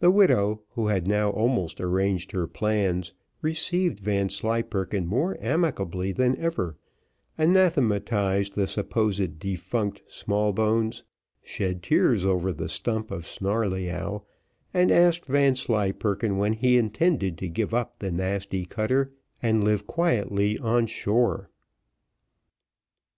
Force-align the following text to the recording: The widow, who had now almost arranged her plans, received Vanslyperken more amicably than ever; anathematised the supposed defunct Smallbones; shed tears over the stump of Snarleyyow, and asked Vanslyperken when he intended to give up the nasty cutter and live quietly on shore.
The 0.00 0.10
widow, 0.10 0.62
who 0.70 0.88
had 0.88 1.06
now 1.06 1.30
almost 1.30 1.80
arranged 1.80 2.32
her 2.32 2.48
plans, 2.48 3.14
received 3.42 4.00
Vanslyperken 4.00 5.06
more 5.06 5.36
amicably 5.40 6.10
than 6.10 6.36
ever; 6.38 6.76
anathematised 7.38 8.56
the 8.56 8.66
supposed 8.66 9.38
defunct 9.38 10.02
Smallbones; 10.08 11.04
shed 11.44 11.80
tears 11.84 12.26
over 12.26 12.52
the 12.52 12.68
stump 12.68 13.12
of 13.12 13.24
Snarleyyow, 13.24 14.24
and 14.74 14.90
asked 14.90 15.26
Vanslyperken 15.26 16.38
when 16.38 16.54
he 16.54 16.76
intended 16.76 17.38
to 17.38 17.48
give 17.48 17.72
up 17.72 18.00
the 18.00 18.10
nasty 18.10 18.64
cutter 18.66 19.12
and 19.40 19.62
live 19.62 19.86
quietly 19.86 20.58
on 20.58 20.86
shore. 20.86 21.50